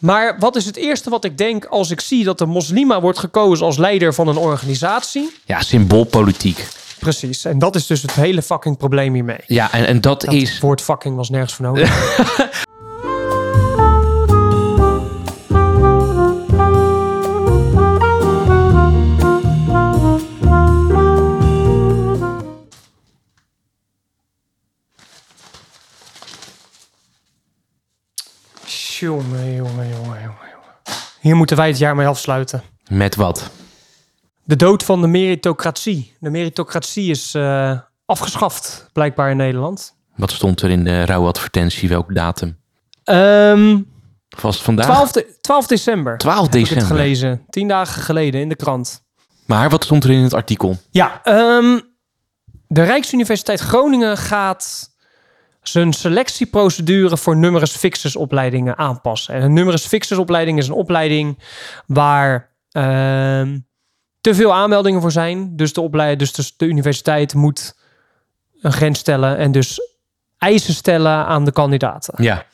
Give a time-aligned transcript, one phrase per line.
[0.00, 3.18] Maar wat is het eerste wat ik denk als ik zie dat de moslima wordt
[3.18, 5.30] gekozen als leider van een organisatie?
[5.44, 6.68] Ja, symboolpolitiek.
[6.98, 7.44] Precies.
[7.44, 9.40] En dat is dus het hele fucking probleem hiermee.
[9.46, 10.60] Ja, en, en dat, Dat is...
[10.60, 11.90] woord fucking was nergens voor nodig.
[31.24, 32.62] Hier moeten wij het jaar mee afsluiten.
[32.88, 33.50] Met wat?
[34.42, 36.14] De dood van de meritocratie.
[36.20, 39.94] De meritocratie is eh, afgeschaft, blijkbaar in Nederland.
[40.16, 41.88] Wat stond er in de rouwadvertentie?
[41.88, 42.56] Welke datum?
[43.04, 43.78] Ehm
[44.40, 44.86] was het vandaag?
[44.86, 46.18] 12, de- 12 december.
[46.18, 46.96] 12 heb ik het december.
[46.96, 47.44] gelezen.
[47.50, 49.02] Tien dagen geleden in de krant.
[49.46, 50.76] Maar wat stond er in het artikel?
[50.90, 51.80] Ja, ehm,
[52.66, 54.90] de Rijksuniversiteit Groningen gaat
[55.68, 59.34] zijn selectieprocedure voor numerus fixus opleidingen aanpassen.
[59.34, 61.38] En een numerus fixus opleiding is een opleiding
[61.86, 63.58] waar ehm,
[64.20, 65.56] te veel aanmeldingen voor zijn.
[65.56, 67.76] Dus de, opleid, dus de, de universiteit moet
[68.60, 69.80] een grens stellen en dus
[70.38, 72.22] eisen stellen aan de kandidaten.
[72.24, 72.44] Ja.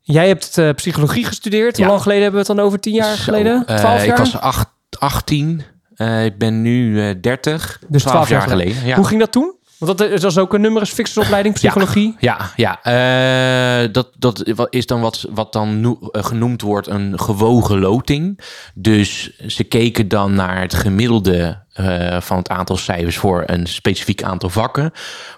[0.00, 1.76] Jij hebt eh, psychologie gestudeerd.
[1.76, 1.90] Hoe Ja.
[1.90, 2.80] lang geleden hebben we het dan over?
[2.80, 3.66] Tien jaar Zo, geleden?
[3.66, 4.08] eh, Twaalf jaar?
[4.10, 5.62] Ik was acht, 18.
[5.94, 7.80] Eh, ik ben nu eh 30.
[7.88, 8.86] Dus 12 12 jaar geleden.
[8.86, 8.96] Ja.
[8.96, 9.54] Hoe ging dat toen?
[9.78, 12.16] Want dat, is ook een numerus fixus opleiding, psychologie.
[12.18, 12.82] Ja, ja.
[12.82, 18.40] Eh, dat, dat is dan wat, wat dan eh, genoemd wordt een gewogen loting.
[18.74, 24.22] Dus ze keken dan naar het gemiddelde eh, van het aantal cijfers voor een specifiek
[24.22, 24.92] aantal vakken.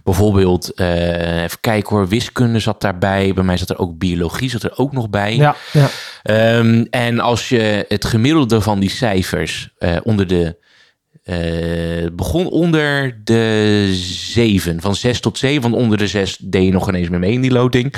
[0.04, 3.32] Bijvoorbeeld, eh, even kijken hoor, wiskunde zat daarbij.
[3.34, 5.36] Bij mij zat er ook biologie, zat er ook nog bij.
[5.36, 5.88] Ja, ja.
[6.22, 10.64] Ehm, en als je het gemiddelde van die cijfers eh, onder de.
[11.26, 15.62] Eh, begon onder de 7, van 6 tot 7.
[15.62, 17.94] Want onder de 6 deed je nog ineens meer mee in die loting.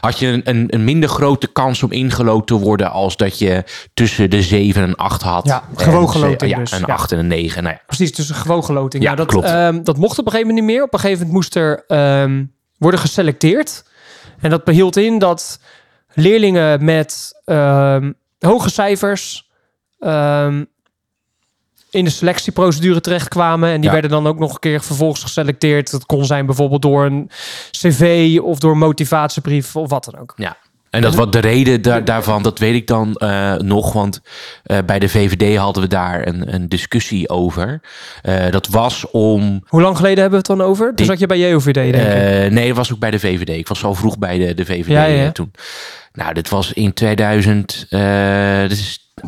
[0.00, 2.90] Had je een, een, een minder grote kans om ingelood te worden.
[2.90, 5.46] als dat je tussen de 7 en 8 had.
[5.46, 6.92] Ja, En gewogen ze- loting Ja, dus, een ja.
[6.92, 7.62] 8 en een 9.
[7.62, 7.82] Nou ja.
[7.86, 9.02] Precies, dus een gewogen loting.
[9.02, 9.46] Ja, Ja, dat, klopt.
[9.46, 10.84] ehm, dat mocht op een gegeven moment niet meer.
[10.86, 12.44] Op een gegeven moment moest er ehm,
[12.78, 13.84] worden geselecteerd.
[14.40, 15.60] En dat behield in dat
[16.14, 19.50] leerlingen met ehm, hoge cijfers
[21.92, 23.68] in de selectieprocedure terechtkwamen.
[23.70, 23.92] En die Ja.
[23.92, 25.90] werden dan ook nog een keer vervolgens geselecteerd.
[25.90, 27.30] Dat kon zijn bijvoorbeeld door een
[27.70, 30.32] cv of door een motivatiebrief of wat dan ook.
[30.36, 30.56] Ja.
[30.90, 33.92] En dat wat de reden daar, daarvan, dat weet ik dan eh, nog.
[33.92, 34.20] Want
[34.64, 37.80] eh, bij de VVD hadden we daar een, een discussie over.
[38.22, 40.86] Eh, dat was om Hoe lang geleden hebben we het dan over?
[40.86, 42.50] Toen Die- zat je bij JOVD, denk ik.
[42.52, 43.48] Nee, dat was ook bij de VVD.
[43.48, 44.86] Ik was al vroeg bij de, de VVD
[45.16, 45.52] Ja, toen.
[46.12, 47.86] Nou, dit was in 2000.
[47.90, 49.24] eh dit is eh,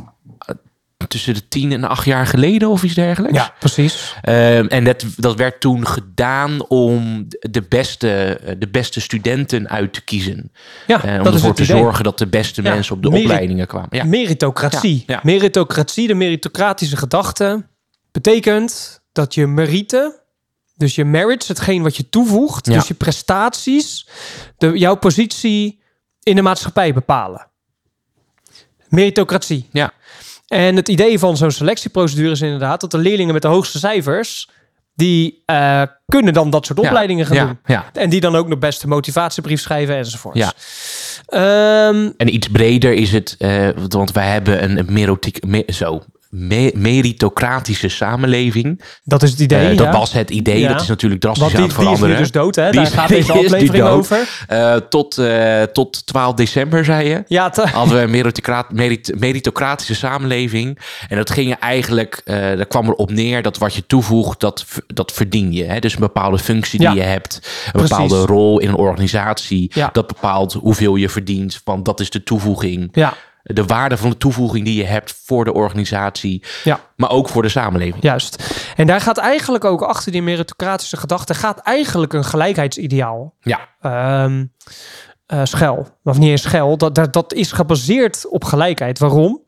[1.15, 3.37] tussen de tien en acht jaar geleden of iets dergelijks.
[3.37, 4.15] Ja, precies.
[4.23, 9.93] Ehm, en dat, dat werd toen gedaan om de beste, eh, de beste studenten uit
[9.93, 10.53] te kiezen.
[10.87, 11.77] Ja, Eh, om dat ervoor te idee.
[11.77, 13.89] zorgen dat de beste Ja, mensen op de opleidingen kwamen.
[13.91, 14.05] Ja.
[14.05, 15.05] Meritocratie.
[15.07, 15.21] Ja.
[15.23, 17.67] Meritocratie, de meritocratische gedachte,
[18.13, 20.15] betekent dat je meriten,
[20.77, 24.09] dus je merits, hetgeen wat je toevoegt, dus je prestaties,
[24.59, 25.81] de, jouw positie
[26.23, 27.47] in de maatschappij bepalen.
[28.89, 29.69] Meritocratie.
[29.73, 29.93] Ja.
[30.55, 34.49] En het idee van zo'n selectieprocedure is inderdaad dat de leerlingen met de hoogste cijfers,
[34.95, 37.59] die eh, kunnen dan dat soort opleidingen gaan ja, doen.
[37.67, 37.85] ja.
[37.93, 40.37] En die dan ook nog best een motivatiebrief schrijven enzovoort.
[40.37, 40.53] Ja.
[41.27, 46.03] Ehm, En iets breder is het, eh, want wij hebben een, een merotiek, me- zo,
[46.37, 48.81] me- meritocratische samenleving.
[49.05, 49.71] dat is het idee.
[49.71, 49.93] Eh, dat ja.
[49.93, 50.61] was het idee.
[50.61, 50.69] Ja.
[50.73, 52.17] Dat is natuurlijk drastisch aan het die is nu veranderen.
[52.19, 52.65] dus dood, hè?
[52.71, 54.29] Die Daar is- gaat deze aflevering over.
[54.49, 57.23] Eh, tot, eh, tot 12 december, zei je.
[57.27, 60.79] Ja, Hadden we een meritocra- merit- meritocratische samenleving.
[61.09, 65.53] En dat ging eigenlijk, daar kwam erop neer dat wat je toevoegt, dat, dat verdien
[65.53, 65.65] je.
[65.65, 65.79] Hè?
[65.79, 67.35] Dus een bepaalde functie die je hebt,
[67.67, 67.89] een Precies.
[67.91, 69.71] bepaalde rol in een organisatie.
[69.75, 69.89] Ja.
[69.93, 72.89] Dat bepaalt hoeveel je verdient, want dat is de toevoeging.
[72.93, 77.29] ja, De waarde van de toevoeging die je hebt voor de organisatie, ja, maar ook
[77.29, 78.03] voor de samenleving.
[78.03, 78.55] juist.
[78.77, 81.35] En daar gaat eigenlijk ook achter die meritocratische gedachte...
[81.35, 84.45] gaat eigenlijk een gelijkheidsideaal Ja, ehm
[85.27, 85.87] eh, schel.
[86.03, 86.77] Of niet eens schel.
[86.77, 88.99] Dat, dat, dat is gebaseerd op gelijkheid.
[88.99, 89.43] Waarom?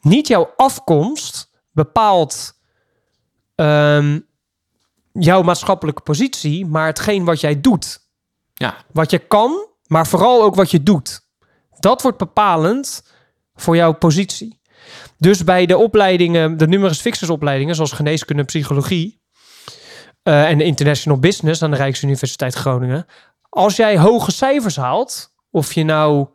[0.00, 2.60] Niet jouw afkomst bepaalt
[3.54, 4.20] ehm,
[5.12, 6.66] jouw maatschappelijke positie...
[6.66, 8.08] maar hetgeen wat jij doet.
[8.54, 11.20] ja, Wat je kan, maar vooral ook wat je doet.
[11.78, 13.02] Dat wordt bepalend
[13.56, 14.60] voor jouw positie.
[15.18, 19.20] Dus bij de opleidingen, de numerus fixus opleidingen, zoals geneeskunde en psychologie
[20.22, 23.06] eh, en international business aan de Rijksuniversiteit Groningen,
[23.48, 26.26] als jij hoge cijfers haalt, of je nou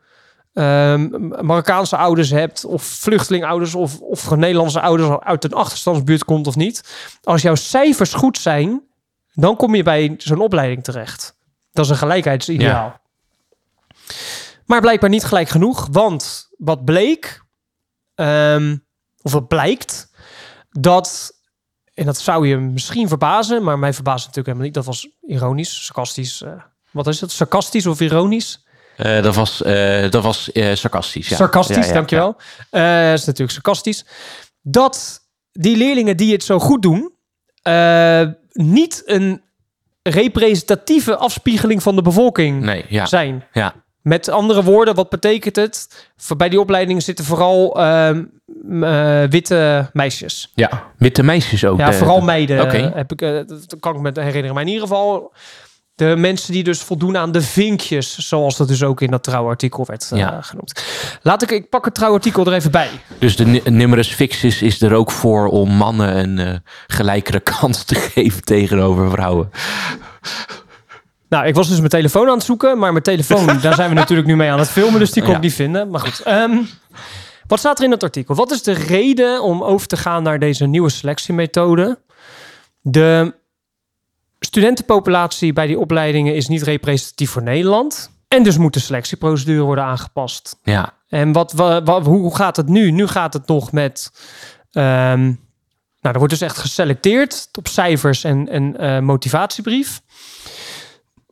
[0.53, 6.55] ehm, Marokkaanse ouders hebt, of vluchtelingouders, of, of Nederlandse ouders uit een achterstandsbuurt komt of
[6.55, 6.83] niet,
[7.23, 8.83] als jouw cijfers goed zijn,
[9.33, 11.37] dan kom je bij zo'n opleiding terecht.
[11.71, 12.99] Dat is een gelijkheidsideaal.
[14.65, 17.41] Maar blijkbaar niet gelijk genoeg, want wat bleek,
[18.15, 18.77] ehm,
[19.21, 20.11] of wat blijkt,
[20.69, 21.31] dat,
[21.93, 24.73] en dat zou je misschien verbazen, maar mij verbaast het natuurlijk helemaal niet.
[24.73, 26.41] Dat was ironisch, sarcastisch.
[26.41, 26.51] eh,
[26.91, 27.31] wat is het?
[27.31, 28.65] Sarcastisch of ironisch?
[28.97, 31.27] Eh, dat was, eh, dat was sarcastisch.
[31.29, 31.35] Ja.
[31.35, 32.35] Sarcastisch, Ja, ja, dankjewel.
[32.69, 34.05] Eh is natuurlijk sarcastisch.
[34.61, 35.19] Dat
[35.51, 37.13] die leerlingen die het zo goed doen,
[38.51, 39.41] niet een
[40.03, 43.43] representatieve afspiegeling van de bevolking Nee, zijn.
[43.51, 43.80] ja.
[44.01, 45.87] Met andere woorden, wat betekent het?
[46.17, 48.23] Voor- Bij die opleidingen zitten vooral ehm,
[48.81, 50.51] eh, witte meisjes.
[50.55, 51.79] Ja, witte meisjes ook.
[51.79, 52.61] Ja, vooral meiden.
[52.61, 52.77] Oké.
[52.77, 54.53] eh, Heb ik, eh, dat kan ik me herinneren.
[54.53, 55.33] Maar in ieder geval
[55.95, 59.85] de mensen die dus voldoen aan de vinkjes, zoals dat dus ook in dat trouwartikel
[59.85, 60.41] werd Ja.
[60.41, 60.83] genoemd.
[61.21, 62.89] Laat ik, ik pak het trouwartikel er even bij.
[63.19, 66.55] Dus de nu- numerus fixus is er ook voor om mannen een eh,
[66.87, 69.49] gelijkere kans te geven tegenover vrouwen.
[71.31, 73.95] Nou, ik was dus mijn telefoon aan het zoeken, maar mijn telefoon, daar zijn we
[73.95, 75.37] natuurlijk nu mee aan het filmen, dus die kon Ja.
[75.37, 75.89] ik niet vinden.
[75.89, 76.57] Maar goed, ehm,
[77.47, 78.35] wat staat er in het artikel?
[78.35, 81.99] Wat is de reden om over te gaan naar deze nieuwe selectiemethode?
[82.81, 83.33] De
[84.39, 88.11] studentenpopulatie bij die opleidingen is niet representatief voor Nederland.
[88.27, 90.55] En dus moet de selectieprocedure worden aangepast.
[90.63, 92.91] Ja, En wat, wa- wa- hoe gaat het nu?
[92.91, 94.11] Nu gaat het nog met.
[94.71, 95.23] ehm,
[96.01, 100.01] nou, er wordt dus echt geselecteerd op cijfers en, en eh, motivatiebrief.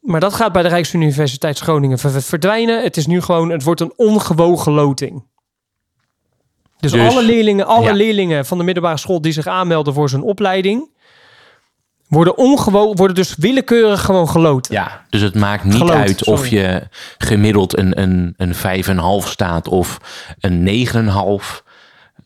[0.09, 2.83] Maar dat gaat bij de Rijksuniversiteit Groningen ver- verdwijnen.
[2.83, 5.23] Het is nu gewoon, het wordt een ongewogen loting.
[6.79, 7.93] Dus, Dus, alle leerlingen, alle ja.
[7.93, 10.89] leerlingen van de middelbare school die zich aanmelden voor zo'n opleiding,
[12.07, 14.73] worden, ongewo worden dus willekeurig gewoon geloten.
[14.73, 15.05] ja.
[15.09, 19.97] Dus het maakt niet Geloot, uit of je gemiddeld een, een, een 5,5 staat of
[20.39, 21.63] een 9,5.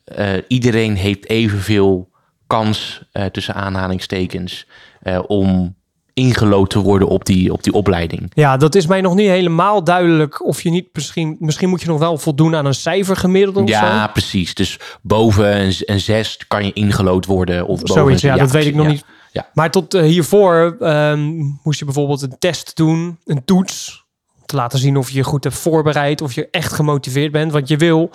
[0.04, 2.10] Eh iedereen heeft evenveel
[2.46, 4.66] kans, eh, tussen aanhalingstekens,
[5.02, 5.76] eh, om
[6.14, 8.30] ingelood te worden op die, op die opleiding.
[8.34, 10.44] Ja, dat is mij nog niet helemaal duidelijk.
[10.44, 14.06] Of je niet misschien, misschien moet je nog wel voldoen aan een cijfergemiddelde of Ja,
[14.06, 14.54] precies.
[14.54, 17.66] Dus boven een, een 6 kan je ingelood worden.
[17.66, 18.90] Of boven Zoiets, een- ja, dat weet ik nog ja.
[18.92, 19.04] niet.
[19.32, 19.48] Ja.
[19.54, 21.28] Maar tot eh, hiervoor ehm,
[21.62, 24.04] moest je bijvoorbeeld een test doen, een toets.
[24.40, 27.52] Om te laten zien of je je goed hebt voorbereid, of je echt gemotiveerd bent.
[27.52, 28.10] Want je wil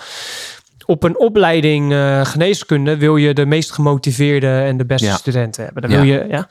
[0.86, 5.16] op een opleiding eh, geneeskunde wil je de meest gemotiveerde en de beste Ja.
[5.18, 5.82] studenten hebben.
[5.82, 5.98] Dan Ja.
[5.98, 6.48] wil je, ja.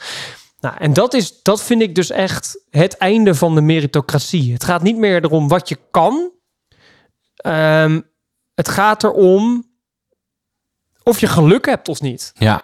[0.60, 4.52] Nou, en dat, is, dat vind ik dus echt het einde van de meritocratie.
[4.52, 6.30] Het gaat niet meer erom wat je kan.
[7.36, 8.00] Ehm,
[8.54, 9.66] het gaat erom
[11.02, 12.32] of je geluk hebt of niet.
[12.34, 12.62] Ja,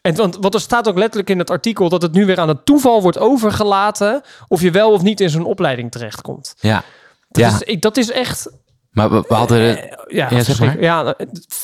[0.00, 2.48] En want, want er staat ook letterlijk in het artikel dat het nu weer aan
[2.48, 6.54] het toeval wordt overgelaten of je wel of niet in zo'n opleiding terechtkomt.
[6.60, 6.84] ja.
[7.30, 7.58] Dat, Ja.
[7.66, 8.50] is, dat is echt.
[8.90, 9.60] Maar we, we hadden...
[9.68, 11.14] het- Ja, zeg verschrik- ja,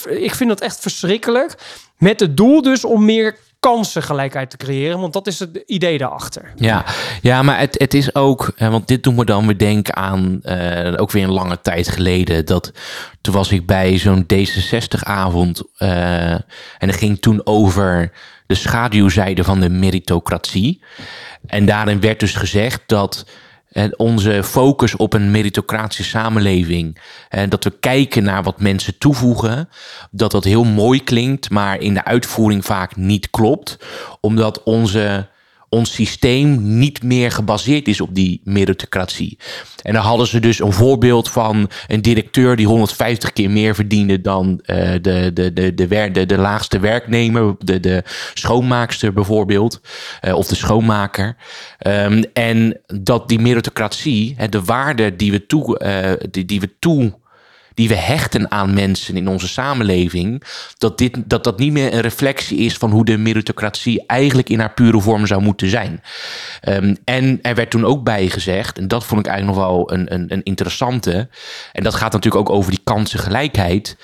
[0.08, 1.54] ik vind dat echt verschrikkelijk.
[1.98, 6.52] Met het doel dus om meer kansengelijkheid te creëren, want dat is het idee daarachter.
[6.56, 6.84] Ja,
[7.22, 10.42] ja maar het, het is ook, eh, want dit doen we dan weer denken aan,
[10.42, 12.72] eh, ook weer een lange tijd geleden, dat
[13.20, 16.42] toen was ik bij zo'n D66-avond eh, en
[16.78, 18.12] het ging toen over
[18.46, 20.82] de schaduwzijde van de meritocratie.
[21.46, 23.26] En daarin werd dus gezegd dat
[23.74, 26.98] eh, onze focus op een meritocratische samenleving,
[27.28, 29.68] en dat we kijken naar wat mensen toevoegen,
[30.10, 33.78] dat dat heel mooi klinkt, maar in de uitvoering vaak niet klopt,
[34.20, 35.26] omdat onze
[35.74, 39.38] ons systeem niet meer gebaseerd is op die meritocratie.
[39.82, 44.20] En dan hadden ze dus een voorbeeld van een directeur die 150 keer meer verdiende
[44.20, 48.02] dan eh, de, de, de, de, wer- de, de laagste werknemer, de, de
[48.34, 49.80] schoonmaakster bijvoorbeeld,
[50.20, 51.36] eh, of de schoonmaker.
[51.78, 56.70] Ehm, en dat die meritocratie, hè, de waarde die we toe, eh, die, die we
[56.78, 57.22] toe
[57.74, 60.42] die we hechten aan mensen in onze samenleving,
[60.78, 64.60] dat, dit, dat dat niet meer een reflectie is van hoe de meritocratie eigenlijk in
[64.60, 66.02] haar pure vorm zou moeten zijn.
[66.60, 69.92] Ehm, en er werd toen ook bij gezegd, en dat vond ik eigenlijk nog wel
[69.92, 71.28] een, een, een interessante,
[71.72, 73.96] en dat gaat natuurlijk ook over die kansengelijkheid.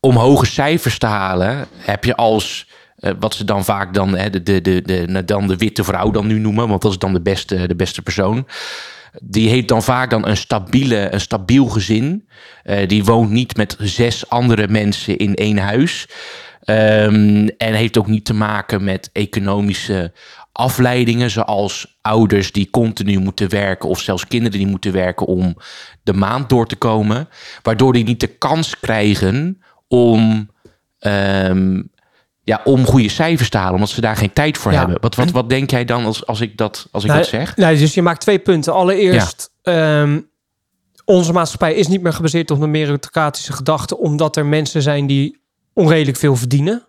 [0.00, 4.30] Om hoge cijfers te halen heb je als eh, wat ze dan vaak dan, hè,
[4.30, 7.12] de, de, de, de, dan de witte vrouw dan nu noemen, want dat is dan
[7.12, 8.46] de beste, de beste persoon
[9.22, 12.28] die heeft dan vaak dan een, stabiele, een stabiel gezin.
[12.62, 16.08] Eh, die woont niet met zes andere mensen in één huis.
[16.60, 20.12] Ehm, en heeft ook niet te maken met economische
[20.52, 25.56] afleidingen, zoals ouders die continu moeten werken, of zelfs kinderen die moeten werken om
[26.02, 27.28] de maand door te komen.
[27.62, 30.50] Waardoor die niet de kans krijgen om.
[30.98, 31.82] ehm,
[32.46, 34.78] ja, om goede cijfers te halen, omdat ze daar geen tijd voor Ja.
[34.78, 35.00] hebben.
[35.00, 37.56] Wat, wat, wat denk jij dan als, als ik dat, als ik Nou, dat zeg?
[37.56, 38.72] Nou, dus je maakt twee punten.
[38.72, 40.20] Allereerst, ehm,
[41.04, 45.40] onze maatschappij is niet meer gebaseerd op een meritocratische gedachte, omdat er mensen zijn die
[45.72, 46.86] onredelijk veel verdienen.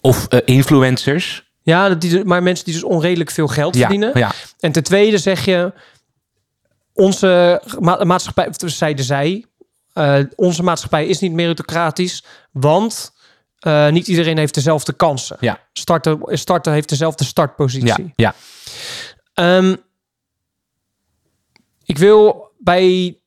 [0.00, 1.50] Of eh, influencers.
[1.62, 4.10] Ja, dat die, maar mensen die dus onredelijk veel geld Ja, verdienen.
[4.18, 5.72] ja, En ten tweede zeg je,
[6.92, 9.44] onze ma- maatschappij, zeiden zij,
[9.92, 13.12] eh, onze maatschappij is niet meritocratisch, want
[13.60, 15.36] eh, niet iedereen heeft dezelfde kansen.
[15.40, 15.60] Ja.
[15.72, 18.12] Starter, starter heeft dezelfde startpositie.
[18.16, 18.34] Ja, ja.
[19.34, 19.76] Ehm,
[21.84, 23.18] ik wil bij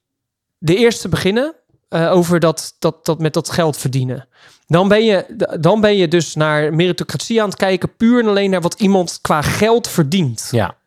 [0.58, 1.56] de eerste beginnen
[1.90, 4.28] eh, over dat, dat, dat met dat geld verdienen.
[4.68, 8.50] Dan ben, je, dan ben je dus naar meritocratie aan het kijken, puur en alleen
[8.50, 10.48] naar wat iemand qua geld verdient.
[10.52, 10.82] ja.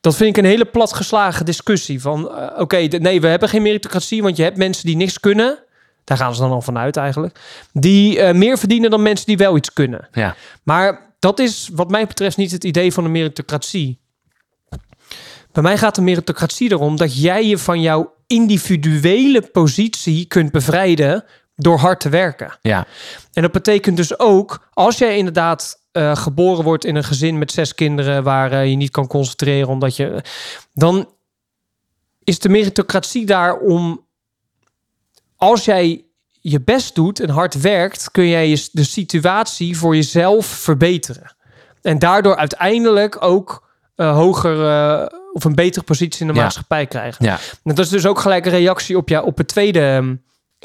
[0.00, 2.00] Dat vind ik een hele platgeslagen discussie.
[2.00, 5.58] Van eh, oké, nee, we hebben geen meritocratie, want je hebt mensen die niks kunnen.
[6.04, 7.40] Daar gaan ze dan al vanuit eigenlijk.
[7.72, 10.08] Die eh, meer verdienen dan mensen die wel iets kunnen.
[10.12, 10.36] ja.
[10.62, 14.00] Maar dat is wat mij betreft niet het idee van een meritocratie.
[15.52, 21.24] Bij mij gaat de meritocratie erom dat jij je van jouw individuele positie kunt bevrijden
[21.56, 22.58] door hard te werken.
[22.60, 22.86] ja.
[23.32, 27.52] En dat betekent dus ook, als jij inderdaad eh, geboren wordt in een gezin met
[27.52, 30.24] zes kinderen waar eh, je niet kan concentreren omdat je.
[30.72, 31.08] dan
[32.24, 34.10] is de meritocratie daar om.
[35.42, 36.04] Als jij
[36.40, 41.36] je best doet en hard werkt, kun jij je, de situatie voor jezelf verbeteren.
[41.82, 46.42] En daardoor uiteindelijk ook eh, hoger eh, of een betere positie in de Ja.
[46.42, 47.24] maatschappij krijgen.
[47.24, 47.32] ja.
[47.64, 50.14] En dat is dus ook gelijk een reactie op, ja, op het tweede ehm,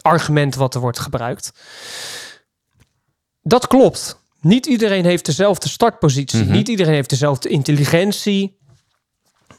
[0.01, 1.51] argument wat er wordt gebruikt.
[3.41, 4.19] Dat klopt.
[4.41, 6.43] Niet iedereen heeft dezelfde startpositie.
[6.43, 6.51] Mhm.
[6.51, 8.57] Niet iedereen heeft dezelfde intelligentie.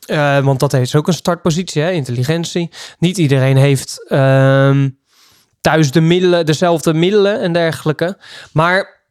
[0.06, 1.90] Eh, want dat heeft ook een startpositie, hè?
[1.90, 2.70] intelligentie.
[2.98, 4.88] Niet iedereen heeft ehm,
[5.60, 8.18] thuis de middelen, dezelfde middelen en dergelijke.
[8.52, 9.02] Maar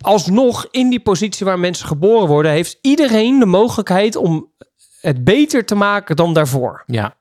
[0.00, 4.52] alsnog, in die positie waar mensen geboren worden, heeft iedereen de mogelijkheid om
[5.00, 6.82] het beter te maken dan daarvoor.
[6.86, 7.16] ja.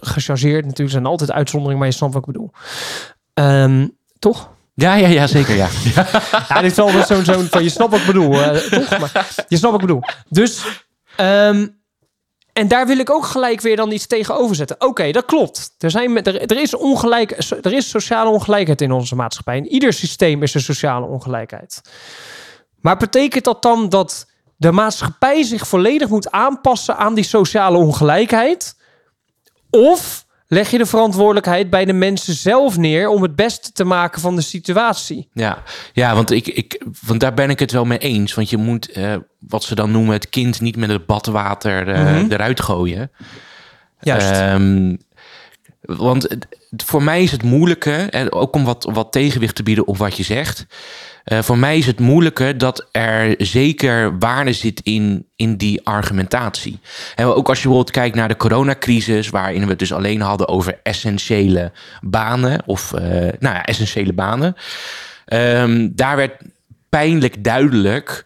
[0.00, 2.50] Gechargeerd natuurlijk zijn altijd uitzonderingen, maar je snapt wat ik bedoel.
[3.34, 4.50] Ehm, toch?
[4.74, 5.68] Ja, ja, ja, zeker, ja.
[6.48, 8.98] Ja, dit is wel zo'n zo'n van je snapt wat ik bedoel, eh, toch?
[8.98, 10.02] Maar je snapt wat ik bedoel.
[10.28, 10.64] Dus,
[11.16, 11.66] ehm,
[12.58, 14.80] en daar wil ik ook gelijk weer dan iets tegenover zetten.
[14.80, 15.74] Oké, dat klopt.
[15.78, 17.30] Er, zijn, er, er, is ongelijk,
[17.62, 19.56] er is sociale ongelijkheid in onze maatschappij.
[19.56, 21.80] In ieder systeem is er sociale ongelijkheid.
[22.80, 28.76] Maar betekent dat dan dat de maatschappij zich volledig moet aanpassen aan die sociale ongelijkheid?
[29.70, 34.20] Of leg je de verantwoordelijkheid bij de mensen zelf neer om het beste te maken
[34.20, 35.28] van de situatie?
[35.32, 35.62] Ja,
[35.92, 38.34] ja want, ik, ik, want daar ben ik het wel mee eens.
[38.34, 42.02] Want je moet, eh, wat ze dan noemen, het kind niet met het badwater eh,
[42.02, 42.32] Mhm.
[42.32, 43.10] eruit gooien.
[44.00, 44.30] Juist.
[44.30, 44.96] Ehm,
[45.80, 46.28] want
[46.76, 50.16] voor mij is het moeilijke, en ook om wat, wat tegenwicht te bieden op wat
[50.16, 50.66] je zegt.
[51.24, 56.78] Eh, voor mij is het moeilijke dat er zeker waarde zit in, in die argumentatie.
[57.14, 60.48] En ook als je bijvoorbeeld kijkt naar de coronacrisis, waarin we het dus alleen hadden
[60.48, 63.02] over essentiële banen, of eh,
[63.38, 64.56] nou ja, essentiële banen.
[65.24, 66.42] Ehm, daar werd
[66.88, 68.24] pijnlijk duidelijk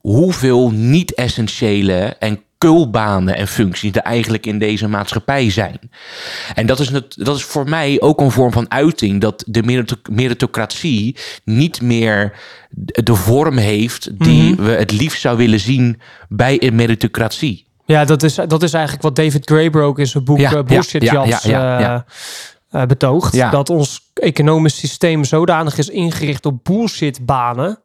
[0.00, 5.78] hoeveel niet-essentiële en kulbanen en functies er eigenlijk in deze maatschappij zijn.
[6.54, 9.62] En dat is, het, dat is voor mij ook een vorm van uiting dat de
[9.62, 12.32] merito- meritocratie niet meer
[12.84, 17.66] de vorm heeft die we het liefst zou willen zien bij een meritocratie.
[17.84, 21.02] Ja, dat is, dat is eigenlijk wat David Graeber in zijn boek Ja, eh, Bullshit
[21.02, 21.78] ja, Jobs ja,
[22.70, 23.50] eh, eh, betoogt.
[23.50, 27.82] Dat ons economisch systeem zodanig is ingericht op bullshitbanen.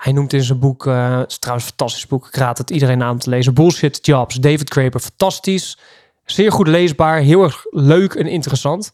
[0.00, 2.70] Hij noemt in zijn boek, eh, het is trouwens een fantastisch boek, ik raad het
[2.70, 3.54] iedereen aan te lezen.
[3.54, 5.78] Bullshit Jobs, David Graeber, fantastisch.
[6.24, 8.92] Zeer goed leesbaar, heel erg leuk en interessant.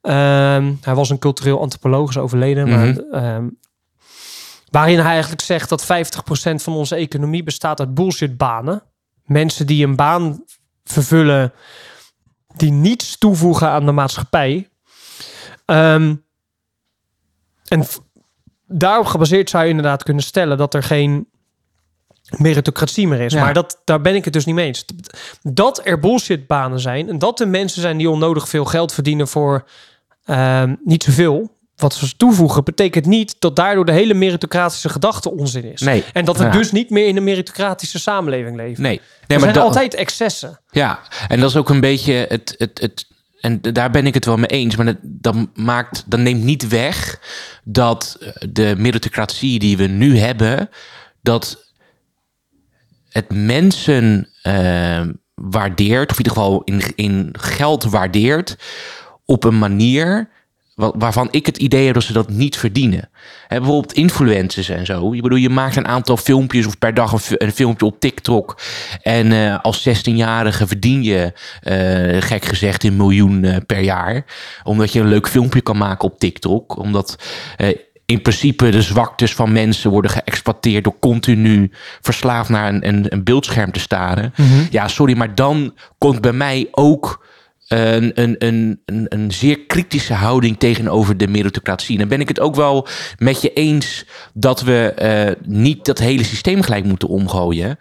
[0.00, 2.68] Ehm, hij was een cultureel antropoloog, overleden.
[2.68, 2.74] Mhm.
[2.74, 3.48] maar, ehm,
[4.70, 8.82] waarin hij eigenlijk zegt dat 50% van onze economie bestaat uit bullshitbanen.
[9.24, 10.44] Mensen die een baan
[10.84, 11.52] vervullen
[12.56, 14.68] die niets toevoegen aan de maatschappij.
[15.64, 16.14] Ehm,
[17.64, 17.84] en
[18.66, 21.26] daarop gebaseerd zou je inderdaad kunnen stellen dat er geen
[22.38, 23.32] meritocratie meer is.
[23.32, 23.40] Ja.
[23.40, 24.84] Maar dat, daar ben ik het dus niet mee eens.
[25.42, 29.64] Dat er bullshitbanen zijn en dat er mensen zijn die onnodig veel geld verdienen voor
[30.24, 31.52] ehm, niet zoveel.
[31.76, 35.80] Wat ze toevoegen, betekent niet dat daardoor de hele meritocratische gedachte onzin is.
[35.80, 36.04] Nee.
[36.12, 36.50] En dat we Ja.
[36.50, 38.82] dus niet meer in een meritocratische samenleving leven.
[38.82, 40.60] Nee, nee er zijn dat- altijd excessen.
[40.70, 42.54] Ja, en dat is ook een beetje het.
[42.58, 43.06] het, het
[43.44, 44.76] en daar ben ik het wel mee eens.
[44.76, 47.20] Maar dat, dat, maakt, dat neemt niet weg
[47.64, 48.18] dat
[48.50, 50.70] de meritocratie die we nu hebben,
[51.22, 51.72] dat
[53.08, 55.02] het mensen eh,
[55.34, 58.56] waardeert, of in ieder geval in, in geld waardeert,
[59.24, 60.28] op een manier
[60.74, 63.10] waarvan ik het idee heb dat ze dat niet verdienen.
[63.46, 65.14] Hè, bijvoorbeeld influencers en zo.
[65.14, 68.00] Je bedoel, je maakt een aantal filmpjes of per dag een, fi- een filmpje op
[68.00, 68.60] TikTok.
[69.02, 74.24] En eh, als 16-jarige verdien je, eh, gek gezegd, een miljoen eh, per jaar.
[74.62, 76.76] Omdat je een leuk filmpje kan maken op TikTok.
[76.78, 77.18] Omdat
[78.06, 83.24] in principe de zwaktes van mensen worden geëxploiteerd door continu verslaafd naar een, een, een
[83.24, 84.34] beeldscherm te staren.
[84.70, 87.26] Ja, sorry, maar dan komt bij mij ook
[87.78, 88.36] een, een,
[88.84, 91.92] een, een zeer kritische houding tegenover de meritocratie.
[91.92, 92.86] En dan ben ik het ook wel
[93.18, 97.78] met je eens dat we eh, niet dat hele systeem gelijk moeten omgooien.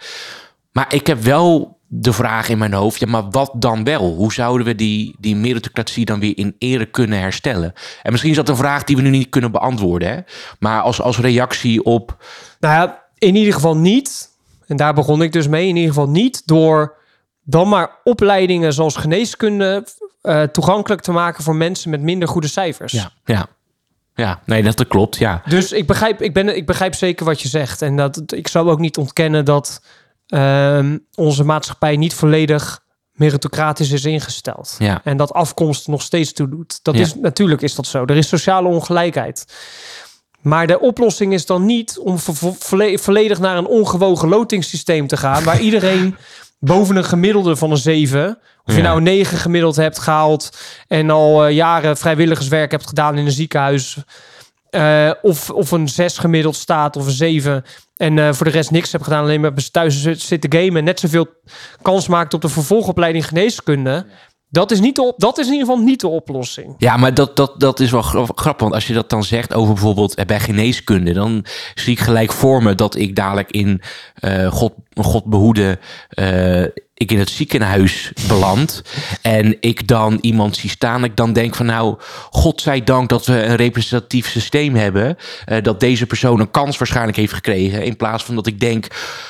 [0.72, 4.16] Maar ik heb wel de vraag in mijn hoofd, ja, maar wat dan wel?
[4.16, 7.74] Hoe zouden we die, die meritocratie dan weer in ere kunnen herstellen?
[8.04, 10.20] En misschien is dat een vraag die we nu niet kunnen beantwoorden, hè?
[10.60, 12.26] maar als, als reactie op...
[12.60, 14.30] Nou ja, in ieder geval niet,
[14.68, 16.96] en daar begon ik dus mee, in ieder geval niet door
[17.44, 19.88] dan maar opleidingen zoals geneeskunde
[20.24, 22.92] uh, toegankelijk te maken voor mensen met minder goede cijfers.
[22.92, 23.48] Ja, ja.
[24.16, 25.42] Ja, nee, dat klopt, ja.
[25.46, 27.82] Dus ik begrijp, ik, ben, ik begrijp zeker wat je zegt.
[27.82, 29.82] En dat, ik zou ook niet ontkennen dat
[30.28, 34.76] uh, onze maatschappij niet volledig meritocratisch is ingesteld.
[34.80, 35.02] Ja.
[35.04, 36.80] En dat afkomst nog steeds toe doet.
[36.84, 38.06] Dat is, natuurlijk is dat zo.
[38.06, 39.46] Er is sociale ongelijkheid.
[40.42, 42.18] Maar de oplossing is dan niet om
[43.00, 46.16] volledig naar een ongewogen lotingssysteem te gaan, waar iedereen
[46.64, 48.38] boven een gemiddelde van een 7.
[48.66, 53.18] Of je nou een 9 gemiddeld hebt gehaald en al uh, jaren vrijwilligerswerk hebt gedaan
[53.18, 53.98] in een ziekenhuis.
[54.72, 57.64] Uh, of, of een 6 gemiddeld staat of een 7.
[57.98, 60.76] En uh, voor de rest niks hebt gedaan, alleen maar thuis zitten gamen.
[60.76, 61.28] En net zoveel
[61.82, 64.06] kans maakt op de vervolgopleiding geneeskunde.
[64.54, 66.76] Dat is, niet de dat is in ieder geval niet de oplossing.
[66.78, 68.58] Ja, maar dat, dat, dat is wel grappig.
[68.58, 71.46] Want als je dat dan zegt over bijvoorbeeld eh, bij geneeskunde, dan
[71.76, 73.82] zie ik gelijk voor me dat ik dadelijk in
[74.22, 75.80] uh, God, God behoede
[76.20, 76.66] uh,
[77.04, 78.82] ik in het ziekenhuis beland
[79.22, 81.96] en ik dan iemand zie staan, ik dan denk van nou,
[82.30, 86.78] God zij dank dat we een representatief systeem hebben, uh, dat deze persoon een kans
[86.78, 88.88] waarschijnlijk heeft gekregen, in plaats van dat ik denk,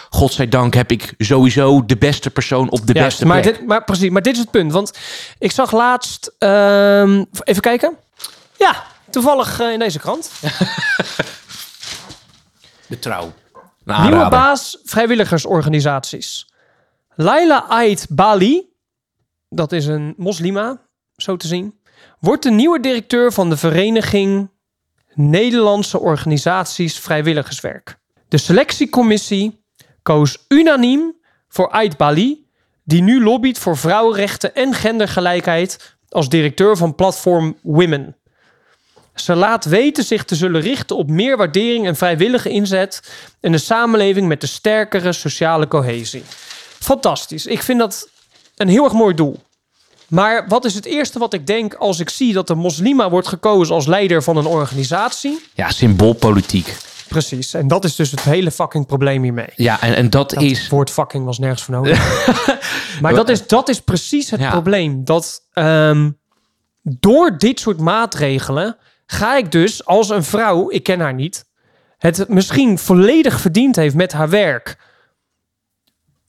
[0.10, 3.84] God zij dank heb ik sowieso de beste persoon op de beste maar Dit, maar
[3.84, 4.98] precies, maar dit is het punt, want
[5.40, 7.94] ik zag laatst, uh, even kijken,
[8.58, 10.32] ja, toevallig uh, in deze krant.
[12.88, 13.34] de trouw.
[13.84, 16.46] Nieuwe baas vrijwilligersorganisaties.
[17.16, 18.70] Laila Ait Bali,
[19.50, 20.82] dat is een moslima,
[21.16, 21.80] zo te zien,
[22.20, 24.50] wordt de nieuwe directeur van de vereniging
[25.14, 27.98] Nederlandse Organisaties Vrijwilligerswerk.
[28.28, 29.64] De selectiecommissie
[30.02, 31.16] koos unaniem
[31.48, 32.48] voor Ait Bali,
[32.84, 38.18] die nu lobbyt voor vrouwenrechten en gendergelijkheid als directeur van platform Women.
[39.16, 43.58] Ze laat weten zich te zullen richten op meer waardering en vrijwillige inzet in de
[43.58, 46.24] samenleving met de sterkere sociale cohesie.
[46.84, 47.46] Fantastisch.
[47.46, 48.10] Ik vind dat
[48.56, 49.40] een heel erg mooi doel.
[50.08, 53.28] Maar wat is het eerste wat ik denk als ik zie dat de moslima wordt
[53.28, 55.42] gekozen als leider van een organisatie?
[55.54, 56.78] Ja, symboolpolitiek.
[57.08, 57.54] Precies.
[57.54, 59.50] En dat is dus het hele fucking probleem hiermee.
[59.56, 60.60] Ja, en, en dat, is.
[60.60, 62.28] Het woord fucking was nergens voor nodig.
[63.02, 65.06] maar dat is, dat is precies het probleem.
[65.06, 66.20] Dat um,
[66.82, 71.46] door dit soort maatregelen ga ik dus als een vrouw, ik ken haar niet,
[71.98, 74.78] het misschien volledig verdiend heeft met haar werk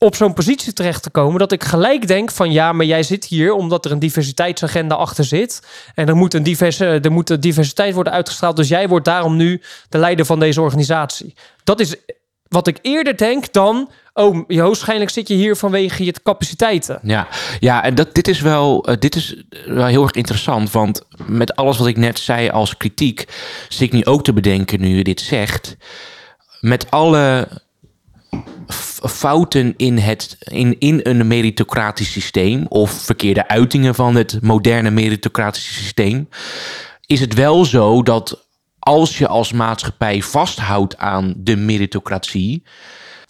[0.05, 3.25] op zo'n positie terecht te komen dat ik gelijk denk van ja, maar jij zit
[3.25, 5.63] hier omdat er een diversiteitsagenda achter zit
[5.95, 9.37] en er moet een diverse, er moet een diversiteit worden uitgestraald, dus jij wordt daarom
[9.37, 11.35] nu de leider van deze organisatie.
[11.65, 11.97] Dat is
[12.49, 16.99] wat ik eerder denk dan oh, je waarschijnlijk zit je hier vanwege je capaciteiten.
[17.03, 17.29] Ja,
[17.61, 20.71] ja en dat, dit is wel, uh, dit is wel heel erg interessant.
[20.71, 23.29] Want met alles wat ik net zei als kritiek,
[23.69, 25.77] zit ik nu ook te bedenken nu je dit zegt.
[26.61, 27.49] Met alle
[29.09, 35.73] fouten in, het, in, in een meritocratisch systeem of verkeerde uitingen van het moderne meritocratische
[35.73, 36.29] systeem,
[37.07, 38.47] is het wel zo dat
[38.79, 42.63] als je als maatschappij vasthoudt aan de meritocratie.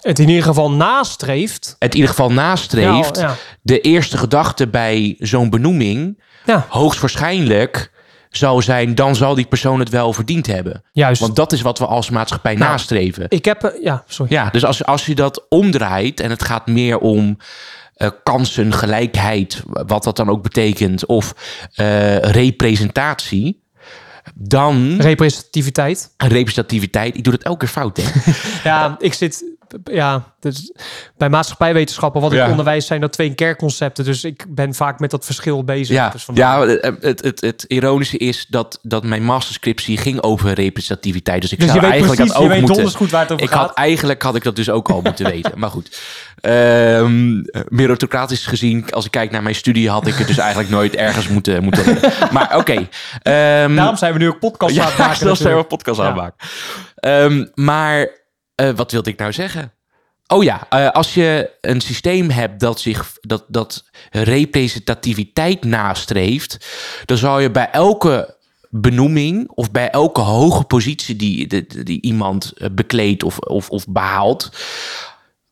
[0.01, 1.77] Het in ieder geval nastreeft.
[1.79, 3.17] Het in ieder geval nastreeft.
[3.17, 3.37] Ja, ja.
[3.63, 6.23] De eerste gedachte bij zo'n benoeming.
[6.45, 6.67] Ja.
[6.69, 7.93] Hoogstwaarschijnlijk
[8.37, 10.83] zou zijn, dan zal die persoon het wel verdiend hebben.
[10.93, 11.21] Juist.
[11.21, 13.27] Want dat is wat we als maatschappij nou, nastreven.
[13.29, 14.33] Ik heb, uh, ja, sorry.
[14.33, 17.39] Ja, dus als, als je dat omdraait en het gaat meer om
[17.97, 21.35] uh, kansen, gelijkheid, wat dat dan ook betekent, of
[21.77, 23.63] uh, representatie.
[24.35, 25.01] Dan.
[25.01, 26.15] Representativiteit.
[26.17, 27.17] Representativiteit.
[27.17, 28.33] Ik doe dat elke keer fout, hè?
[28.71, 29.45] ja, ik zit
[29.85, 30.73] ja, dus
[31.17, 34.05] bij maatschappijwetenschappen, wat ik onderwijs, zijn dat twee kernconcepten.
[34.05, 35.97] Dus ik ben vaak met dat verschil bezig.
[35.97, 41.43] Ja, dus ja het, het, het, ironische is dat, dat mijn masterscriptie ging over representativiteit.
[41.43, 42.91] Dus ik dus zou eigenlijk precies, dat ook moeten.
[42.91, 43.61] Goed waar het over ik gaat.
[43.67, 45.53] had eigenlijk had ik dat dus ook al moeten weten.
[45.59, 46.01] Maar goed,
[46.43, 50.95] um, meritocratisch gezien, als ik kijk naar mijn studie, had ik het dus eigenlijk nooit
[50.95, 51.99] ergens moeten moeten.
[52.33, 52.89] Maar oké.
[53.23, 53.63] Okay.
[53.65, 55.27] Um, Daarom zijn we nu ook podcast aan het maken.
[55.29, 56.37] Ja, zijn we podcast aan het maken.
[57.33, 58.09] Um, maar
[58.63, 59.73] uh, wat wilde ik nou zeggen?
[60.27, 66.67] Oh ja, uh, als je een systeem hebt dat, zich, dat, dat representativiteit nastreeft,
[67.05, 68.37] dan zou je bij elke
[68.71, 73.87] benoeming of bij elke hoge positie die, die, die iemand eh, bekleedt of, of, of
[73.89, 74.51] behaalt,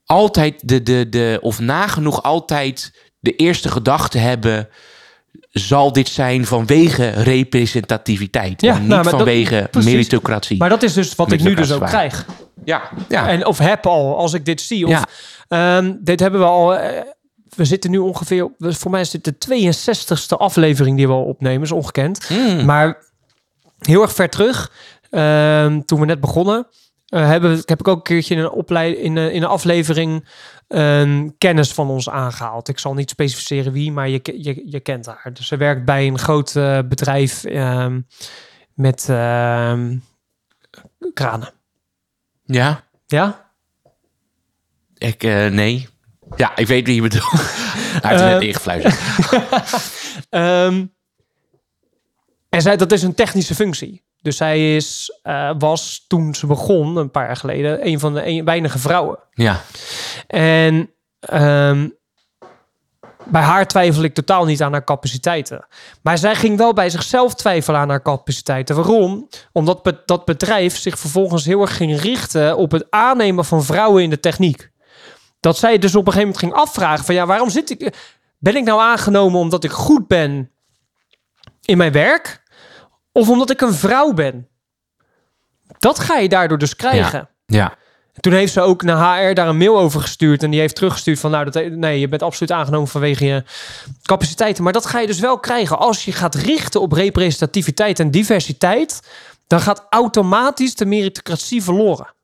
[0.05, 4.69] altijd de, de, de, of nagenoeg altijd de eerste gedachte hebben
[5.51, 8.61] zal dit zijn vanwege representativiteit.
[8.61, 9.91] Ja, en niet nou, dat- vanwege precies.
[9.91, 10.57] meritocratie.
[10.59, 12.27] Maar dat is dus wat ik nu dus ook krijg.
[12.65, 13.29] ja, ja.
[13.29, 14.87] En, of heb al, als ik dit zie.
[14.87, 15.07] Of, Ja.
[15.49, 16.77] ehm, dit hebben we al...
[16.77, 17.01] eh,
[17.57, 18.51] we zitten nu ongeveer...
[18.59, 21.63] Voor mij is dit de 62ste aflevering die we al opnemen.
[21.63, 22.29] Is ongekend.
[22.31, 22.65] Mm.
[22.65, 23.03] Maar
[23.79, 24.73] heel erg ver terug,
[25.11, 26.67] ehm, toen we net begonnen,
[27.13, 30.29] eh, hebben, heb ik ook een keertje in een, opleid, in een, in een aflevering
[30.69, 32.69] een kennis van ons aangehaald.
[32.69, 35.31] Ik zal niet specificeren wie, maar je, je, je kent haar.
[35.33, 38.01] Dus ze werkt bij een groot eh, bedrijf ehm,
[38.75, 39.97] met ehm,
[41.15, 41.53] kranen.
[42.45, 43.51] ja, Ja?
[44.99, 45.89] ik, eh, nee.
[46.37, 47.31] Ja, ik weet wie je bedoelt.
[48.03, 48.99] Hij heeft het net Eh, ingefluisterd.
[50.31, 50.87] Ehm,
[52.49, 54.03] en zij, dat is een technische functie.
[54.23, 58.27] Dus zij is, eh, was toen ze begon, een paar jaar geleden, een van de
[58.27, 59.19] een- weinige vrouwen.
[59.31, 59.61] Ja,
[60.27, 61.89] En ehm,
[63.25, 65.67] bij haar twijfel ik totaal niet aan haar capaciteiten.
[66.03, 68.77] Maar zij ging wel bij zichzelf twijfelen aan haar capaciteiten.
[68.77, 69.29] Waarom?
[69.53, 74.03] Omdat be- dat bedrijf zich vervolgens heel erg ging richten op het aannemen van vrouwen
[74.03, 74.71] in de techniek.
[75.41, 77.95] Dat zij dus op een gegeven moment ging afvragen van ja, waarom zit ik...
[78.39, 80.51] Ben ik nou aangenomen omdat ik goed ben
[81.63, 82.42] in mijn werk?
[83.13, 84.49] Of omdat ik een vrouw ben?
[85.79, 87.29] Dat ga je daardoor dus krijgen.
[87.47, 87.81] ja.
[88.21, 90.43] Toen heeft ze ook naar HR daar een mail over gestuurd.
[90.43, 91.31] En die heeft teruggestuurd van...
[91.31, 93.45] nou, dat, nee, je bent absoluut aangenomen vanwege je
[94.03, 94.65] capaciteiten.
[94.65, 95.79] Maar dat ga je dus wel krijgen.
[95.79, 99.01] Als je gaat richten op representativiteit en diversiteit...
[99.47, 102.15] dan gaat automatisch de meritocratie verloren.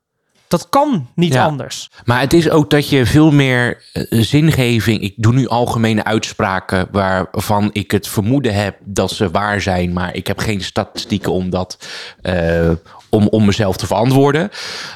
[0.49, 1.45] Dat kan niet Ja.
[1.45, 1.91] anders.
[2.05, 5.01] Maar het is ook dat je veel meer eh, zingeving.
[5.01, 10.15] Ik doe nu algemene uitspraken waarvan ik het vermoeden heb dat ze waar zijn, maar
[10.15, 11.79] ik heb geen statistieken om dat
[12.23, 12.71] eh,
[13.11, 14.51] om, om mezelf te verantwoorden.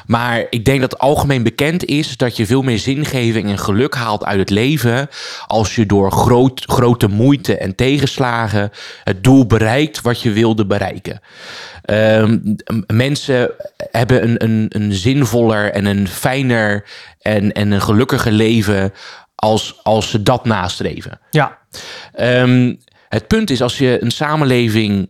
[0.05, 4.25] Maar ik denk dat algemeen bekend is dat je veel meer zingeving en geluk haalt
[4.25, 5.09] uit het leven
[5.47, 8.71] als je door groot, grote moeite en tegenslagen
[9.03, 11.19] het doel bereikt wat je wilde bereiken.
[11.81, 12.37] Ehm,
[12.87, 13.51] mensen
[13.91, 16.85] hebben een, een, een zinvoller en een fijner
[17.21, 18.93] en, en een gelukkiger leven
[19.35, 21.19] als, als ze dat nastreven.
[21.29, 21.61] Ja,
[22.13, 22.75] Ehm,
[23.09, 25.09] het punt is, als je een samenleving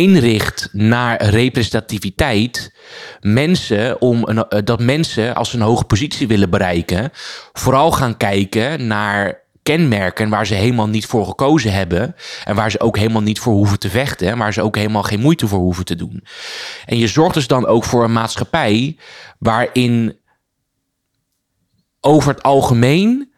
[0.00, 2.74] inricht naar representativiteit,
[3.20, 7.10] mensen om een, eh, dat mensen als ze een hoge positie willen bereiken,
[7.52, 12.80] vooral gaan kijken naar kenmerken waar ze helemaal niet voor gekozen hebben en waar ze
[12.80, 15.58] ook helemaal niet voor hoeven te vechten en waar ze ook helemaal geen moeite voor
[15.58, 16.24] hoeven te doen.
[16.86, 18.96] En je zorgt dus dan ook voor een maatschappij
[19.38, 20.18] waarin
[22.00, 23.29] over het algemeen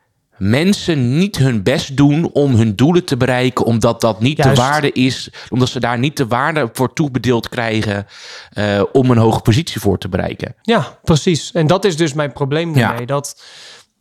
[0.48, 4.57] mensen niet hun best doen om hun doelen te bereiken, omdat dat niet Juist.
[4.57, 8.07] de waarde is, omdat ze daar niet de waarde voor toebedeeld krijgen
[8.50, 10.55] eh, om een hoge positie voor te bereiken.
[10.62, 11.52] ja, precies.
[11.52, 12.90] En dat is dus mijn probleem Ja.
[12.90, 13.07] ermee.
[13.07, 13.42] Dat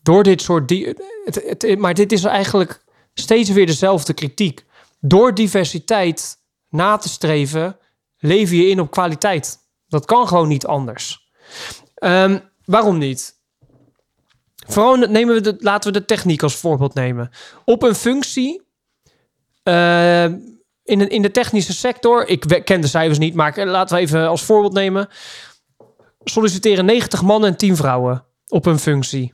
[0.03, 0.69] door dit soort...
[1.25, 4.65] Het, het, maar dit is eigenlijk steeds weer dezelfde kritiek.
[4.99, 6.37] Door diversiteit
[6.69, 7.77] na te streven,
[8.17, 9.57] lever je in op kwaliteit.
[9.87, 11.29] Dat kan gewoon niet anders.
[11.95, 13.39] Ehm, waarom niet?
[14.67, 17.29] Vooral nemen we de, laten we de techniek als voorbeeld nemen.
[17.65, 18.61] Op een functie
[19.63, 20.23] eh,
[20.83, 24.27] in, de, in de technische sector, ik ken de cijfers niet, maar laten we even
[24.27, 25.07] als voorbeeld nemen.
[26.23, 29.33] Solliciteren 90 mannen en 10 vrouwen op een functie.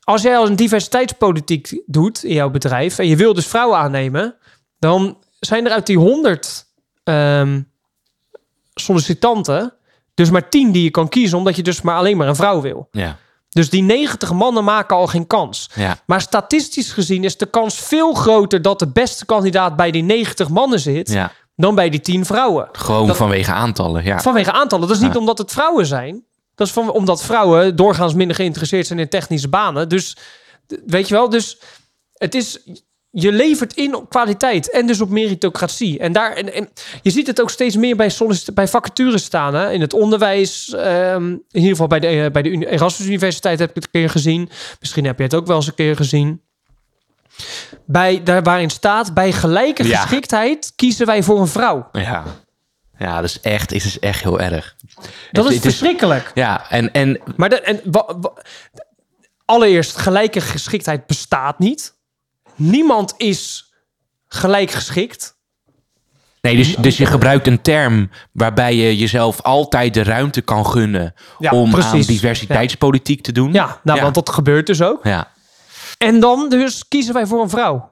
[0.00, 4.36] Als jij al een diversiteitspolitiek doet in jouw bedrijf en je wil dus vrouwen aannemen,
[4.78, 6.66] dan zijn er uit die 100
[7.04, 7.60] ehm,
[8.74, 9.76] sollicitanten
[10.14, 12.60] dus maar 10 die je kan kiezen, omdat je dus maar alleen maar een vrouw
[12.60, 12.88] wil.
[12.90, 13.18] Ja,
[13.52, 15.70] Dus die 90 mannen maken al geen kans.
[15.74, 20.02] ja, Maar statistisch gezien is de kans veel groter dat de beste kandidaat bij die
[20.02, 21.32] 90 mannen zit ja.
[21.56, 22.68] dan bij die 10 vrouwen.
[22.72, 24.04] gewoon Dat- vanwege aantallen.
[24.04, 24.20] Ja.
[24.20, 24.88] Vanwege aantallen.
[24.88, 26.24] Dat is niet omdat het vrouwen zijn.
[26.54, 29.88] Dat is van, omdat vrouwen doorgaans minder geïnteresseerd zijn in technische banen.
[29.88, 30.16] Dus
[30.86, 31.58] weet je wel, dus
[32.14, 32.58] het is.
[33.14, 35.98] Je levert in op kwaliteit en dus op meritocratie.
[35.98, 36.68] En, daar, en, en
[37.02, 38.10] je ziet het ook steeds meer bij,
[38.54, 39.54] bij vacatures staan.
[39.54, 39.72] Hè?
[39.72, 43.68] In het onderwijs, ehm, in ieder geval bij de, eh, bij de Erasmus Universiteit heb
[43.68, 44.50] ik het een keer gezien.
[44.80, 46.40] Misschien heb je het ook wel eens een keer gezien.
[47.86, 50.00] Bij, daar waarin staat, bij gelijke Ja.
[50.00, 51.88] geschiktheid kiezen wij voor een vrouw.
[51.92, 52.24] Ja.
[52.98, 54.76] ja, dat is echt, het is echt heel erg.
[55.32, 56.30] Dat Het- is het is- verschrikkelijk.
[56.34, 58.32] Ja, en, en Maar de, en, wa- wa-
[59.44, 61.94] allereerst, gelijke geschiktheid bestaat niet.
[62.54, 63.72] Niemand is
[64.26, 65.40] gelijk geschikt.
[66.40, 71.14] Nee, dus, dus je gebruikt een term waarbij je jezelf altijd de ruimte kan gunnen
[71.38, 73.52] Ja, om aan diversiteitspolitiek te doen.
[73.52, 74.02] Ja, nou, Ja.
[74.02, 75.04] want dat gebeurt dus ook.
[75.04, 75.28] Ja,
[75.98, 77.90] En dan dus kiezen wij voor een vrouw.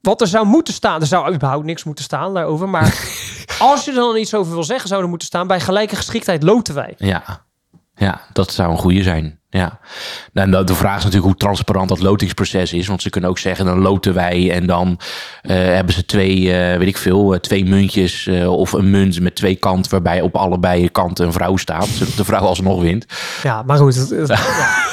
[0.00, 2.68] Wat er zou moeten staan, er zou überhaupt niks moeten staan daarover.
[2.68, 2.84] Maar
[3.58, 6.42] als je er dan iets over wil zeggen, zou er moeten staan: bij gelijke geschiktheid
[6.42, 6.94] loten wij.
[6.98, 7.43] ja,
[7.96, 9.38] Ja, dat zou een goede zijn.
[9.50, 9.78] Ja.
[10.32, 12.86] Nou, de vraag is natuurlijk hoe transparant dat lotingsproces is.
[12.86, 15.00] Want ze kunnen ook zeggen, dan loten wij en dan
[15.42, 19.34] eh, hebben ze twee, eh, weet ik veel, eh, twee muntjes of een munt met
[19.34, 21.86] twee kanten waarbij op allebei kanten een vrouw staat.
[21.86, 23.06] Zodat de vrouw alsnog wint.
[23.42, 23.94] Ja, maar goed.
[23.94, 24.28] het- het-
[24.58, 24.84] ja.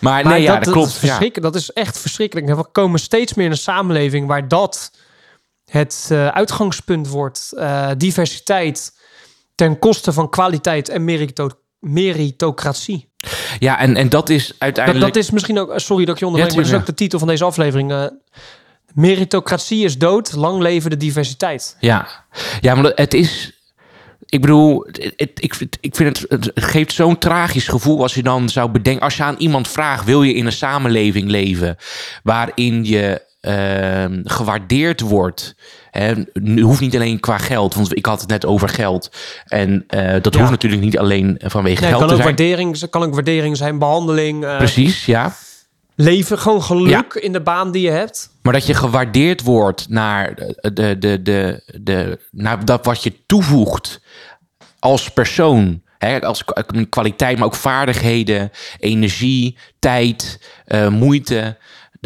[0.00, 0.92] Maar, Maar nee, ja, dat, dat, klopt.
[0.92, 0.98] ja.
[0.98, 2.46] verschrik- dat is echt verschrikkelijk.
[2.54, 4.90] We komen steeds meer in een samenleving waar dat
[5.64, 7.52] het uitgangspunt wordt.
[7.96, 8.92] Diversiteit
[9.54, 11.48] ten koste van kwaliteit en merito
[11.92, 13.08] meritocratie.
[13.58, 15.14] Ja, en, en dat is uiteindelijk...
[15.14, 16.94] dat is misschien ook, sorry dat ik je onderbreek, Ja, maar dat is ook de
[17.02, 17.92] titel van deze aflevering.
[17.92, 18.04] eh,
[18.94, 21.76] meritocratie is dood, lang leven de diversiteit.
[21.80, 22.08] Ja,
[22.60, 23.50] ja maar het is.
[24.28, 28.22] Ik bedoel, het, ik, vind- ik vind het, het geeft zo'n tragisch gevoel als je
[28.22, 29.02] dan zou bedenken.
[29.02, 31.76] Als je aan iemand vraagt: wil je in een samenleving leven
[32.22, 35.54] waarin je ehm, gewaardeerd wordt?
[35.90, 36.14] Hè,
[36.60, 39.10] hoeft niet alleen qua geld, want ik had het net over geld.
[39.44, 40.38] En eh, dat Ja.
[40.40, 42.36] hoeft natuurlijk niet alleen vanwege Nee, geld kan, te ook zijn.
[42.36, 45.34] waardering, kan ook waardering zijn, behandeling, eh, Precies, ja.
[45.94, 48.30] leven, gewoon geluk in de baan die je hebt.
[48.42, 54.00] Maar dat je gewaardeerd wordt naar, de, de, de, de, naar dat wat je toevoegt
[54.78, 55.84] als persoon.
[55.98, 61.56] Hè, als kwa- kwaliteit, maar ook vaardigheden, energie, tijd, eh, moeite.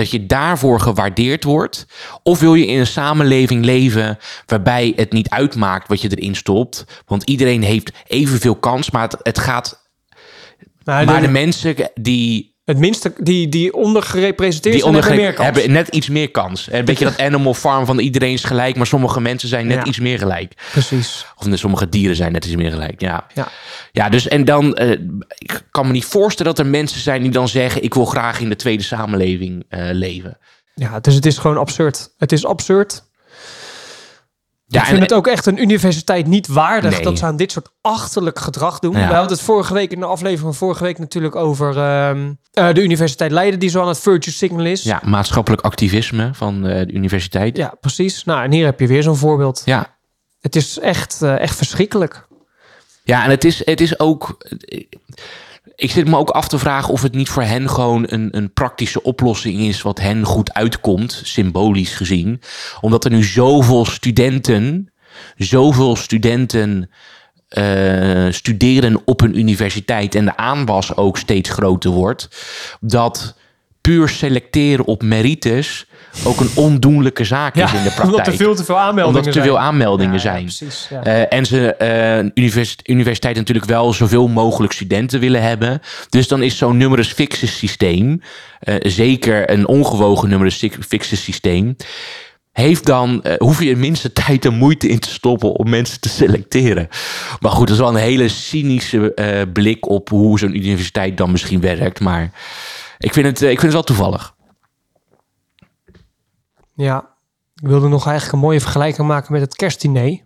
[0.01, 1.87] Dat je daarvoor gewaardeerd wordt.
[2.23, 6.85] Of wil je in een samenleving leven waarbij het niet uitmaakt wat je erin stopt.
[7.07, 9.89] Want iedereen heeft evenveel kans, maar het, het gaat.
[10.85, 15.33] Nou, Maar de- de mensen die Het minste, die, die ondergerepresenteerd die zijn, hebben meer
[15.33, 15.45] kans.
[15.45, 16.69] hebben net iets meer kans.
[16.71, 19.85] Een beetje dat Animal Farm van iedereen is gelijk, maar sommige mensen zijn net Ja.
[19.85, 20.53] iets meer gelijk.
[20.73, 21.27] Precies.
[21.37, 23.01] Of sommige dieren zijn net iets meer gelijk.
[23.01, 23.49] Ja, Ja.
[23.93, 24.91] ja dus en dan, eh,
[25.39, 28.41] ik kan me niet voorstellen dat er mensen zijn die dan zeggen: ik wil graag
[28.41, 30.39] in de tweede samenleving eh, leven.
[30.75, 32.15] ja, dus het is gewoon absurd.
[32.19, 33.03] Het is absurd.
[34.73, 37.03] Ja, ik vind en- het ook echt een universiteit niet waardig Nee.
[37.03, 38.93] dat ze aan dit soort achterlijk gedrag doen.
[38.93, 39.09] Ja.
[39.09, 42.75] We hadden het vorige week in de aflevering van vorige week natuurlijk over ehm, eh,
[42.75, 44.83] de Universiteit Leiden die zo aan het virtue signal is.
[44.83, 47.57] ja, maatschappelijk activisme van eh, de universiteit.
[47.57, 48.25] Ja, precies.
[48.25, 49.63] Nou, en hier heb je weer zo'n voorbeeld.
[49.65, 49.99] ja.
[50.41, 52.27] Het is echt, eh, echt verschrikkelijk.
[53.05, 54.37] Ja, en het is, het is ook.
[55.75, 58.53] Ik zit me ook af te vragen of het niet voor hen gewoon een, een
[58.53, 59.83] praktische oplossing is.
[59.83, 62.40] wat hen goed uitkomt, symbolisch gezien.
[62.81, 64.92] Omdat er nu zoveel studenten.
[65.37, 66.90] zoveel studenten.
[67.49, 72.29] eh, studeren op een universiteit en de aanwas ook steeds groter wordt.
[72.81, 73.37] Dat
[73.81, 75.87] puur selecteren op merites
[76.25, 78.09] ook een ondoenlijke zaak is in de praktijk.
[78.11, 79.51] omdat er veel te veel aanmeldingen Omdat er te zijn.
[79.51, 80.42] veel aanmeldingen ja, zijn.
[80.44, 80.88] precies.
[81.03, 85.81] Eh, en ze uh, universiteit, universiteit natuurlijk wel zoveel mogelijk studenten willen hebben.
[86.09, 88.20] Dus dan is zo'n numerus fixus systeem,
[88.61, 91.77] eh, zeker een ongewogen numerus fixus systeem,
[92.53, 96.09] heeft dan, hoef je in minste tijd en moeite in te stoppen om mensen te
[96.09, 96.88] selecteren.
[97.40, 99.14] Maar goed, dat is wel een hele cynische
[99.53, 102.01] blik op hoe zo'n universiteit dan misschien werkt.
[102.01, 102.31] Maar
[102.99, 104.35] ik vind het, ik vind het wel toevallig.
[106.81, 107.09] Ja,
[107.62, 110.19] ik wilde nog eigenlijk een mooie vergelijking maken met het kerstdiner.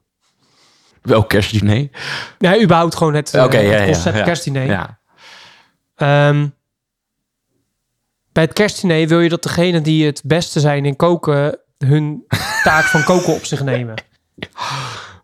[1.03, 1.89] Welk kerstdiner?
[2.39, 4.25] Nee, überhaupt gewoon het, eh, het ja, concept ja.
[4.25, 4.67] kerstdiner.
[4.67, 4.99] Ja.
[5.95, 6.49] Ehm,
[8.33, 12.25] bij het kerstdiner wil je dat degene die het beste zijn in koken hun
[12.63, 13.95] taak van koken op zich nemen.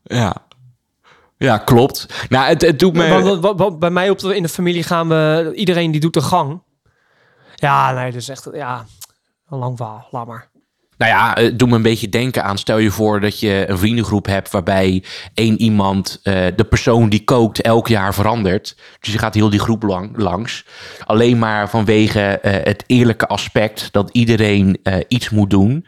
[0.03, 0.35] Ja.
[1.37, 2.27] Ja, klopt.
[2.29, 3.09] Nou, het, het doet me...
[3.09, 6.01] Want, wat- wat- wat- bij mij op de, in de familie gaan we, iedereen die
[6.01, 6.63] doet de gang.
[7.55, 8.85] Ja, nee, dus echt, ja,
[9.49, 10.49] een lang verhaal, laat maar.
[11.01, 12.59] Nou ja, het doet me een beetje denken aan...
[12.59, 14.51] stel je voor dat je een vriendengroep hebt...
[14.51, 15.03] waarbij
[15.35, 18.77] één iemand, eh, de persoon die kookt, elk jaar verandert.
[19.01, 20.65] Dus je gaat heel die groep lang, langs.
[21.05, 23.89] Alleen maar vanwege eh, het eerlijke aspect...
[23.93, 25.87] dat iedereen eh, iets moet doen.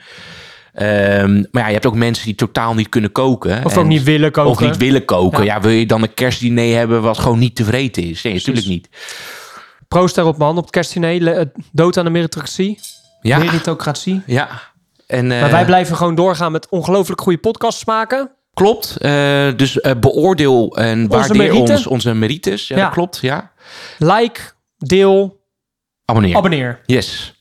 [0.72, 3.64] Ehm, maar ja, je hebt ook mensen die totaal niet kunnen koken.
[3.64, 4.51] Of En- ook niet willen koken.
[4.51, 5.44] Of niet willen koken.
[5.44, 5.55] Ja.
[5.55, 5.61] Ja.
[5.61, 8.22] wil je dan een kerstdiner hebben wat gewoon niet te vreten is?
[8.22, 8.88] Nee, natuurlijk niet.
[9.88, 11.27] Proost daarop man, op het kerstdiner.
[11.37, 12.79] eh, Dood aan de meritocratie.
[13.22, 14.22] Ja, Meritocratie.
[14.27, 14.70] ja.
[15.12, 18.31] En, eh, Maar wij blijven gewoon doorgaan met ongelooflijk goede podcasts maken.
[18.55, 18.96] Klopt.
[18.98, 22.68] Eh, dus eh, beoordeel en waardeer ons onze merites.
[22.68, 22.83] Ja, Ja.
[22.85, 23.18] dat klopt.
[23.20, 23.53] Ja.
[23.98, 24.40] Like,
[24.79, 25.40] deel,
[26.05, 26.37] Abonneer.
[26.37, 26.81] abonneer.
[26.87, 27.35] yes.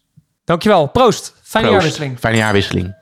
[0.44, 0.88] Dankjewel.
[0.88, 1.34] Proost.
[1.44, 1.82] Fijne Proost.
[1.84, 2.20] jaarwisseling.
[2.20, 2.96] Fijne jaarwisseling.